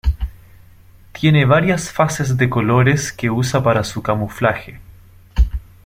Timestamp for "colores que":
2.49-3.29